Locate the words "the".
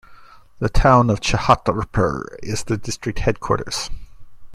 0.57-0.67, 2.63-2.75